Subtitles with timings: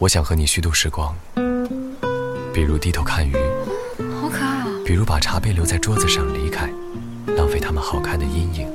[0.00, 1.14] 我想和你虚度时光，
[2.54, 3.34] 比如低头看鱼，
[4.18, 4.66] 好可爱啊！
[4.82, 6.70] 比如把茶杯留在桌子上离开，
[7.36, 8.66] 浪费它们好看的阴影。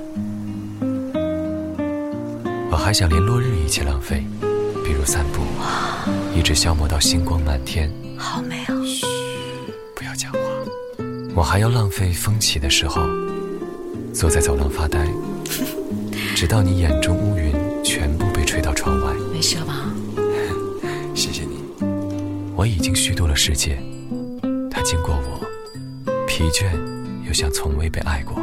[2.69, 4.23] 我还想连落日一起浪费，
[4.85, 5.41] 比如散步，
[6.37, 7.91] 一直消磨到星光满天。
[8.19, 8.75] 好美啊！
[8.85, 9.07] 嘘，
[9.95, 10.39] 不要讲话。
[11.33, 13.01] 我还要浪费风起的时候，
[14.13, 15.03] 坐在走廊发呆，
[16.35, 17.51] 直到你眼中乌云
[22.55, 23.77] 我已经虚度了世界，
[24.71, 25.45] 它经过我，
[26.25, 26.71] 疲倦
[27.27, 28.41] 又像从未被爱过。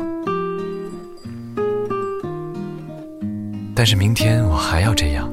[3.75, 5.33] 但是明天我还要这样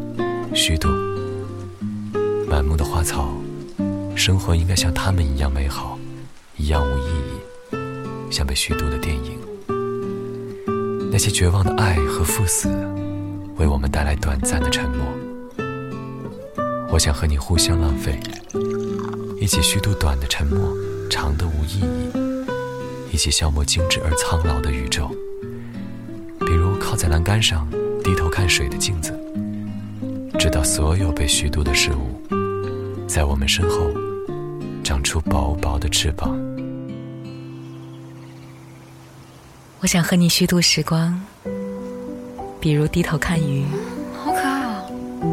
[0.56, 0.88] 虚度。
[2.50, 3.32] 满目的花草，
[4.16, 6.00] 生活应该像他们一样美好，
[6.58, 9.38] 一样无意义，像被虚度的电影。
[11.12, 12.70] 那些绝望的爱和赴死，
[13.58, 15.06] 为我们带来短暂的沉默。
[17.00, 18.20] 我想和你互相浪费，
[19.40, 20.76] 一起虚度短的沉默，
[21.10, 22.12] 长的无意义，
[23.14, 25.10] 一起消磨精致而苍老的宇宙。
[26.42, 27.66] 比如靠在栏杆上，
[28.04, 29.18] 低头看水的镜子，
[30.38, 32.20] 直到所有被虚度的事物，
[33.08, 33.90] 在我们身后
[34.84, 36.38] 长出薄薄的翅膀。
[39.80, 41.18] 我想和你虚度时光，
[42.60, 43.64] 比如低头看鱼。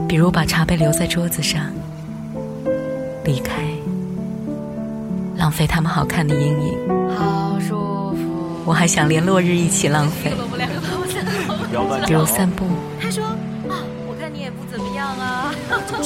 [0.08, 1.62] 比如把茶杯留在桌子上，
[3.24, 3.62] 离开，
[5.36, 6.78] 浪费他们好看的阴影。
[7.16, 8.62] 好舒服。
[8.64, 10.32] 我还想连落日一起浪费，
[12.06, 12.64] 比如散步，
[13.00, 15.52] 他说啊，我看你也不怎么样啊。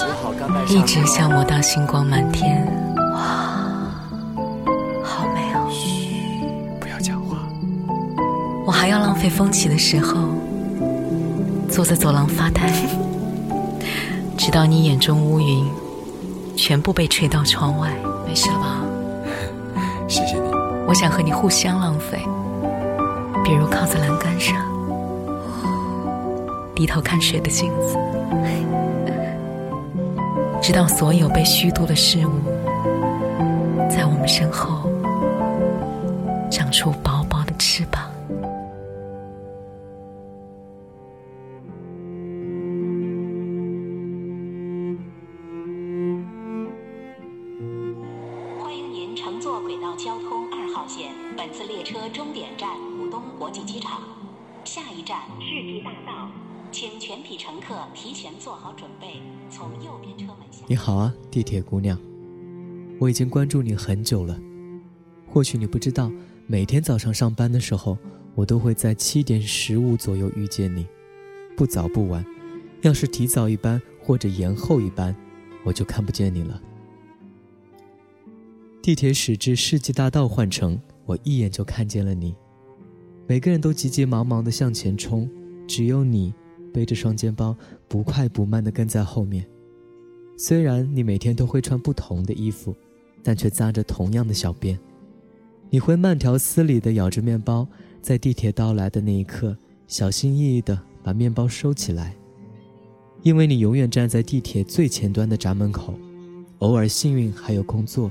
[0.69, 2.67] 一直消磨到星光满天。
[3.13, 3.93] 哇，
[5.05, 5.69] 好美哦！
[5.71, 6.17] 嘘，
[6.81, 7.37] 不要讲话。
[8.67, 10.17] 我还要浪费风起的时候，
[11.69, 12.73] 坐在走廊发呆，
[14.41, 15.71] 直到你眼中乌云
[16.57, 17.93] 全部被吹到窗外。
[18.27, 18.81] 没事了吧？
[20.09, 20.51] 谢谢你。
[20.89, 22.19] 我想和你互相浪费，
[23.45, 24.57] 比如靠在栏杆上，
[26.75, 27.99] 低头看水的镜子，
[30.63, 32.31] 直到所有被虚度的事物，
[33.91, 34.91] 在我们身后
[36.51, 38.10] 长出薄薄的翅膀。
[49.31, 54.03] 乘坐轨道交通二号线，本次列车终点站浦东国际机场，
[54.65, 56.29] 下一站世纪大道，
[56.73, 60.65] 请全体乘客提前做好准备，从右边车门下。
[60.67, 61.97] 你好啊，地铁姑娘，
[62.99, 64.37] 我已经关注你很久了。
[65.29, 66.11] 或许你不知道，
[66.49, 67.97] 每天早上上班的时候，
[68.35, 70.85] 我都会在七点十五左右遇见你，
[71.57, 72.27] 不早不晚。
[72.83, 75.15] 要是提早一班或者延后一班，
[75.63, 76.61] 我就看不见你了。
[78.83, 82.35] 地铁驶至世纪大道换乘，我一眼就看见了你。
[83.27, 85.29] 每个人都急急忙忙地向前冲，
[85.69, 86.33] 只有你
[86.73, 87.55] 背着双肩包，
[87.87, 89.47] 不快不慢地跟在后面。
[90.39, 92.75] 虽然你每天都会穿不同的衣服，
[93.23, 94.79] 但却扎着同样的小辫。
[95.69, 97.69] 你会慢条斯理地咬着面包，
[98.01, 99.55] 在地铁到来的那一刻，
[99.87, 102.17] 小心翼翼地把面包收起来。
[103.23, 105.95] 因为你永远站在地铁最前端的闸门口，
[106.61, 108.11] 偶尔幸运还有工作。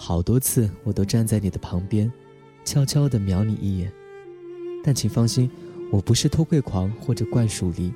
[0.00, 2.10] 好多次我都站在你的旁边，
[2.64, 3.92] 悄悄地瞄你一眼。
[4.84, 5.50] 但请放心，
[5.90, 7.92] 我不是偷窥狂或者怪鼠狸，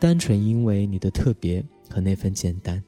[0.00, 2.82] 单纯因为你的特别和那份简单。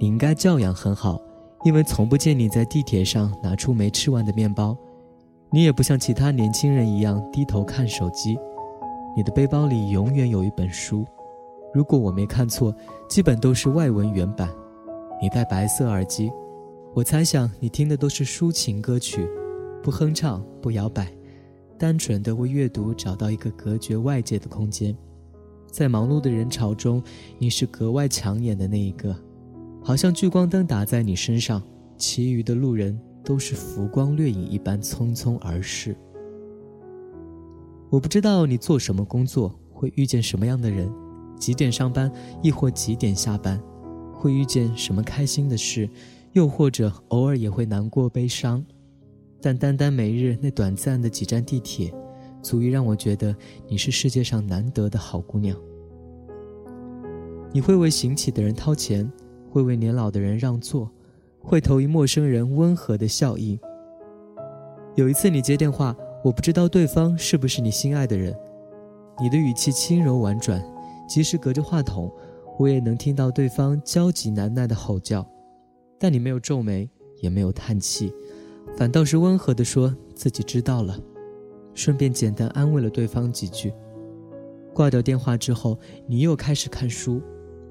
[0.00, 1.20] 你应该教养很好，
[1.62, 4.74] 因为从不见你在地铁上拿出没吃完的面包。
[5.50, 8.38] 你也不像其他年轻人一样低头看手机。
[9.14, 11.04] 你的背包里永远有一本书，
[11.74, 12.74] 如果我没看错，
[13.08, 14.48] 基本都是外文原版。
[15.20, 16.32] 你戴白色耳机，
[16.94, 19.28] 我猜想你听的都是抒情歌曲，
[19.82, 21.12] 不哼唱，不摇摆，
[21.78, 24.96] 单纯的为阅读找到一个隔绝外界的空间。
[25.70, 27.02] 在忙碌的人潮中，
[27.38, 29.14] 你是格外抢眼的那一个，
[29.82, 31.62] 好像聚光灯打在你身上，
[31.98, 35.94] 其余的路人都是浮光掠影一般匆匆而逝。
[37.92, 40.90] 我不知道你做什么工作，会遇见什么样的人，
[41.36, 42.10] 几点上班，
[42.42, 43.62] 亦或几点下班，
[44.14, 45.86] 会遇见什么开心的事，
[46.32, 48.64] 又或者偶尔也会难过悲伤。
[49.42, 51.92] 但单单每日那短暂的几站地铁，
[52.40, 53.36] 足以让我觉得
[53.68, 55.54] 你是世界上难得的好姑娘。
[57.52, 59.06] 你会为行乞的人掏钱，
[59.50, 60.90] 会为年老的人让座，
[61.42, 63.60] 会投以陌生人温和的笑意。
[64.94, 65.94] 有一次你接电话。
[66.24, 68.34] 我不知道对方是不是你心爱的人。
[69.20, 70.62] 你的语气轻柔婉转，
[71.08, 72.10] 即使隔着话筒，
[72.58, 75.26] 我也能听到对方焦急难耐的吼叫。
[75.98, 76.88] 但你没有皱眉，
[77.20, 78.12] 也没有叹气，
[78.76, 80.98] 反倒是温和地说自己知道了，
[81.74, 83.72] 顺便简单安慰了对方几句。
[84.72, 87.20] 挂掉电话之后，你又开始看书，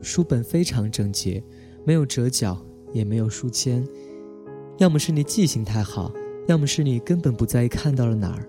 [0.02, 1.44] 书本非常整洁，
[1.84, 2.58] 没有折角，
[2.94, 3.86] 也没有书签。
[4.78, 6.12] 要么是你记性太好，
[6.48, 8.48] 要么是你根本不在意看到了哪儿。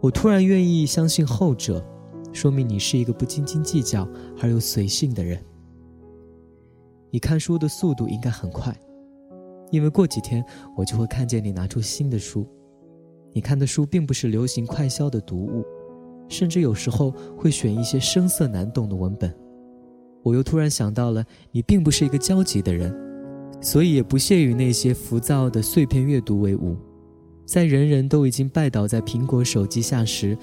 [0.00, 1.84] 我突然愿意相信后者，
[2.32, 4.08] 说明你是一个不斤斤计较
[4.40, 5.42] 而又随性的人。
[7.10, 8.76] 你看书的速度应该很快，
[9.70, 10.44] 因为过几天
[10.76, 12.46] 我就会看见你拿出新的书。
[13.32, 15.64] 你看的书并不是流行快销的读物，
[16.28, 19.34] 甚至有时候会选一些生涩难懂的文本。
[20.22, 22.94] 我又突然想到了，你并不是一个焦急的人。
[23.60, 26.76] 所以也不屑于那些浮躁的碎片阅读为伍，
[27.46, 30.36] 在人人都已经拜倒在苹果手机下时，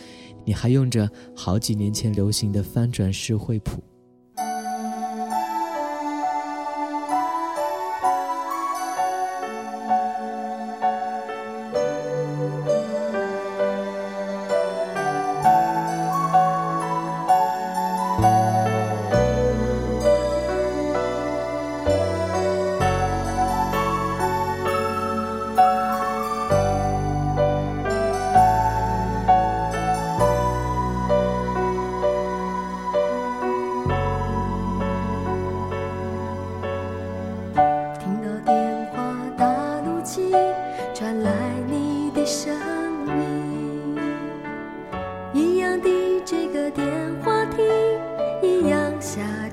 [0.46, 3.84] 你还用着好几年前流行的翻转式惠普。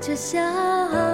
[0.09, 1.08] 的笑。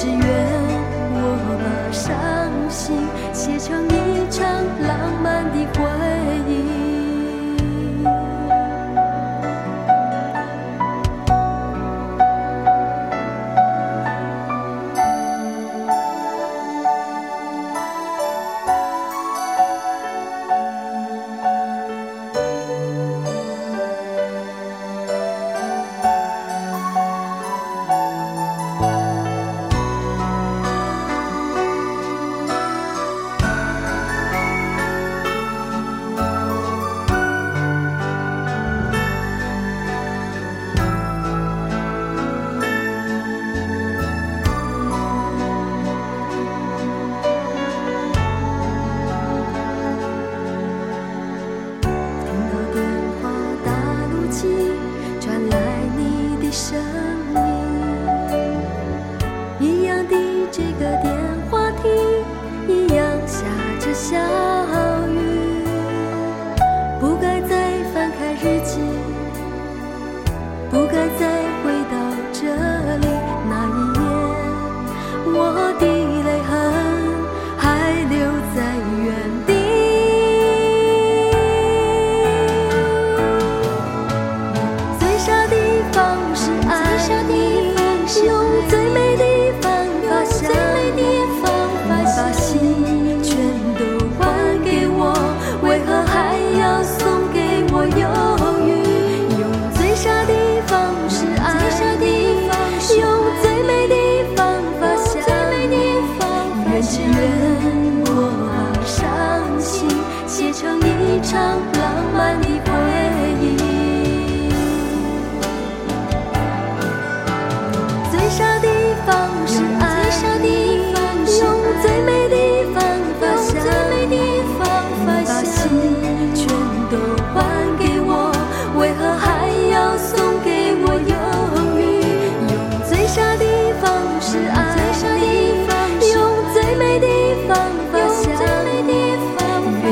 [0.00, 0.16] 只愿
[1.10, 1.18] 我
[1.58, 2.96] 把伤心
[3.32, 4.46] 写成一场
[4.86, 5.17] 浪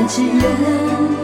[0.09, 0.41] 只愿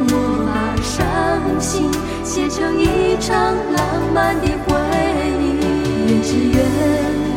[0.09, 1.89] 我把伤心
[2.21, 4.75] 写成一场浪漫的回
[5.39, 6.21] 忆。
[6.21, 6.59] 只愿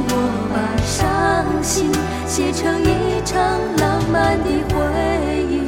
[0.08, 0.12] 我
[0.52, 1.88] 把伤心
[2.26, 3.40] 写成一场
[3.78, 5.65] 浪漫的回忆。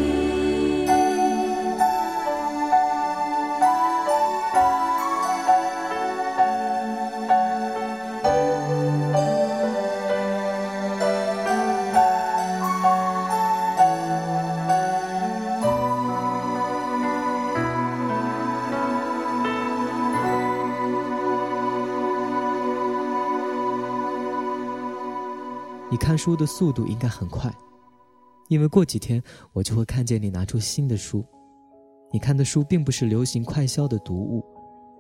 [25.91, 27.51] 你看书的速度应该很快，
[28.49, 31.25] 因为过几天我就会看见你拿出新的书。
[32.13, 34.45] 你看的书并不是流行快销的读物，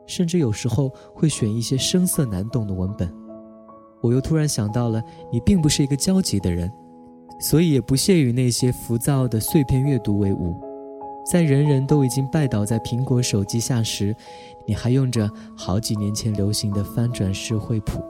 [0.07, 3.13] 甚至有时候会选一些生涩难懂的文本。
[4.01, 6.71] 我又突然想到了，你并不是一个焦急的人，
[7.41, 10.59] 所以也不屑与那些浮躁的碎片阅读为伍。
[11.31, 14.17] 在人人都已经拜倒在苹果手机下时，
[14.67, 18.03] 你还用着好几年前流行的翻转式惠普。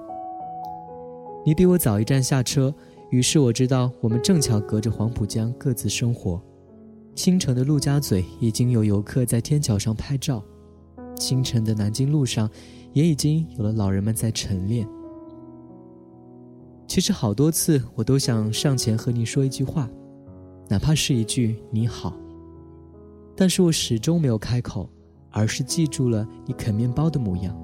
[1.48, 2.74] 你比我早一站下车，
[3.08, 6.38] 于是我知道我们正巧隔着黄浦江各自生活。
[7.14, 10.44] 清晨的陆家嘴已经有游客在天桥上拍照，
[11.16, 12.50] 清晨的南京路上
[12.92, 14.86] 也已经有了老人们在晨练。
[16.86, 19.88] 其实好多次我都想上前和你说一句话，
[20.68, 22.14] 哪怕是一句你好，
[23.34, 24.86] 但是我始终没有开口，
[25.30, 27.58] 而是记住了你啃面包的模样，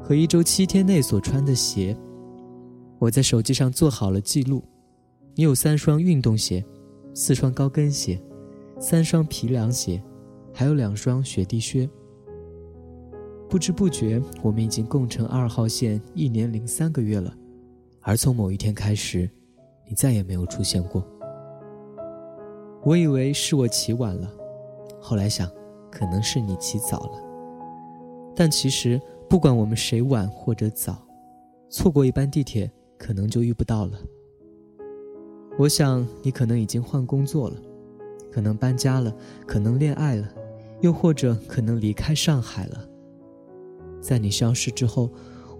[0.00, 1.98] 和一周七天内所穿的鞋。
[3.04, 4.64] 我在手机上做好了记录，
[5.34, 6.64] 你有三双运动鞋，
[7.12, 8.18] 四双高跟鞋，
[8.80, 10.02] 三双皮凉鞋，
[10.54, 11.86] 还有两双雪地靴。
[13.46, 17.36] 不知不觉，我们已经共乘二号线一年零三个月了，
[18.00, 19.28] 而从某一天开始，
[19.86, 21.06] 你再也没有出现过。
[22.82, 24.32] 我以为是我起晚了，
[24.98, 25.46] 后来想，
[25.90, 27.22] 可能是你起早了。
[28.34, 31.06] 但其实，不管我们谁晚或者早，
[31.68, 32.72] 错过一班地铁。
[32.98, 33.98] 可能就遇不到了。
[35.58, 37.56] 我想你可能已经换工作了，
[38.32, 39.14] 可能搬家了，
[39.46, 40.28] 可能恋爱了，
[40.80, 42.88] 又或者可能离开上海了。
[44.00, 45.10] 在你消失之后，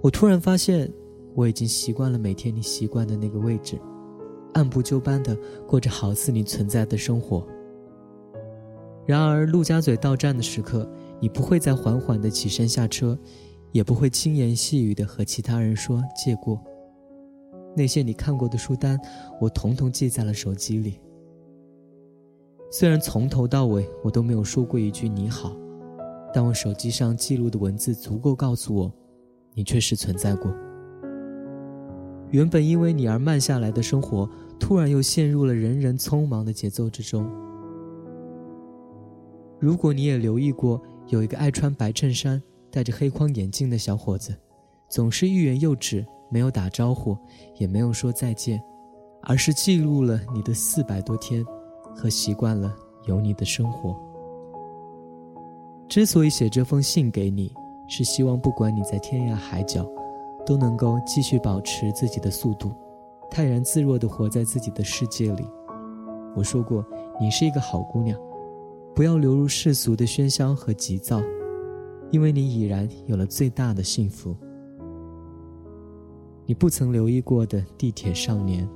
[0.02, 0.92] 我突然发现
[1.34, 3.78] 我已经习惯了每天你习惯的那个位置，
[4.54, 5.36] 按部就班的
[5.66, 7.46] 过着好似你存在的生活。
[9.06, 13.18] 然而陆家嘴到站的时刻，你不会再缓缓的起身下车，
[13.70, 16.60] 也不会轻言细语的和其他人说借过。
[17.76, 18.99] 那些你看过的书单，
[19.40, 21.00] 我统统记在了手机里。
[22.71, 25.57] 虽然从头到尾我都没有说过一句你好，
[26.33, 28.93] 但我手机上记录的文字足够告诉我，
[29.52, 30.52] 你确实存在过。
[32.31, 34.28] 原本因为你而慢下来的生活，
[34.59, 37.31] 突然又陷入了人人匆忙的节奏之中。
[39.61, 44.35] 如果你也留意过，有一个爱穿白衬衫、戴着黑框眼镜的小伙子，
[44.88, 46.04] 总是欲言又止。
[46.34, 47.16] 没有打招呼，
[47.58, 48.60] 也没有说再见，
[49.22, 51.46] 而是记录了你的四百多天，
[51.94, 52.74] 和习惯了
[53.06, 53.96] 有你的生活。
[55.88, 57.54] 之所以写这封信给你，
[57.86, 59.88] 是希望不管你在天涯海角，
[60.44, 62.72] 都能够继续保持自己的速度，
[63.30, 65.46] 泰然自若地活在自己的世界里。
[66.34, 66.84] 我说过，
[67.20, 68.18] 你是一个好姑娘，
[68.92, 71.22] 不要流入世俗的喧嚣和急躁，
[72.10, 74.36] 因为你已然有了最大的幸福。
[76.46, 78.68] 你不曾留意过的地铁少年。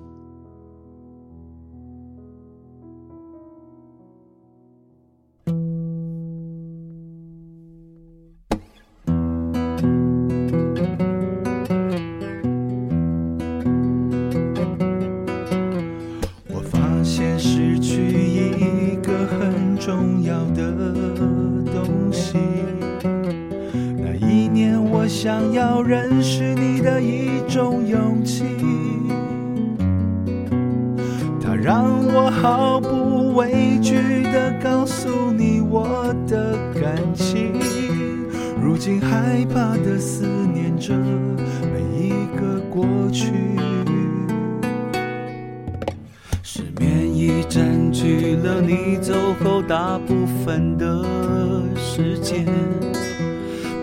[31.68, 31.84] 让
[32.14, 37.52] 我毫不畏惧地告诉你我的感情。
[38.58, 42.08] 如今害怕地思念着每一
[42.40, 43.34] 个过去。
[46.42, 49.12] 失眠已占据了你走
[49.44, 51.04] 后大部分的
[51.76, 52.46] 时间，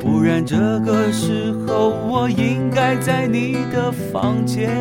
[0.02, 4.72] 不然这个时候我应该在你的房间，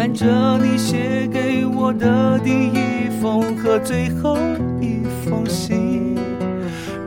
[0.00, 4.38] 看着你写给我的第一封和最后
[4.80, 6.16] 一封信，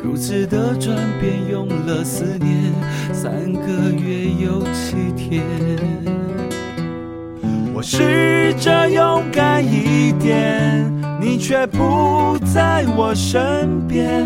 [0.04, 2.72] 如此的转变用了四年，
[3.12, 5.42] 三个月又七天。
[7.74, 10.86] 我试着勇敢一点，
[11.20, 14.24] 你却不在我身边。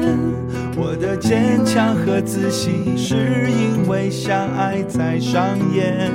[0.75, 6.11] 我的坚强和自信，是因为相爱才上演。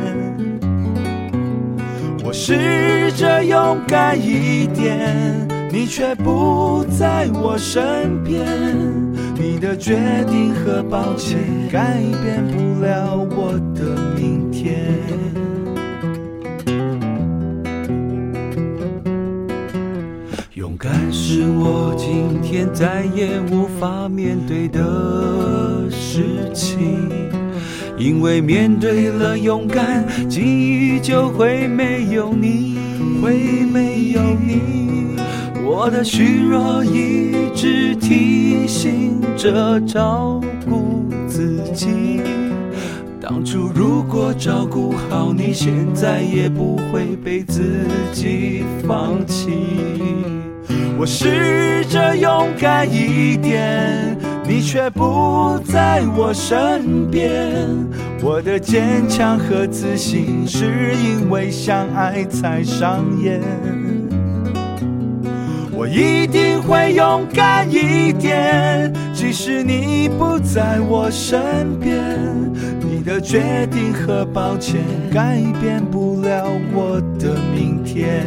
[2.24, 8.46] 我试着勇敢一点，你却不在我身边。
[9.34, 9.96] 你的决
[10.28, 14.88] 定和抱歉，改变不了我的明天。
[20.54, 27.10] 勇敢是我今天再也无法面对的事情，
[28.02, 32.76] 因为面对了勇敢，记忆就会没有你，
[33.22, 35.14] 会没有你。
[35.64, 42.20] 我的虚弱一直提醒着照顾自己，
[43.20, 49.50] 当初如果照顾好你，现在也不会被自己放弃。
[50.98, 54.18] 我试着勇敢一点，
[54.52, 57.54] 你却不在我身边。
[58.22, 63.40] 我的坚强和自信，是因为相爱才上演。
[65.72, 71.40] 我一定会勇敢一点，即使你不在我身
[71.80, 71.98] 边。
[72.78, 76.44] 你的决定和抱歉，改变不了
[76.74, 78.22] 我的明天。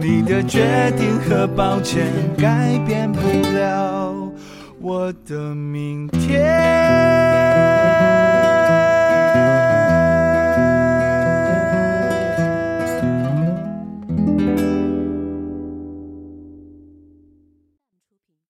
[0.00, 2.06] 你的决定和抱歉
[2.38, 3.20] 改变不
[3.54, 4.14] 了
[4.86, 6.85] 我的明天。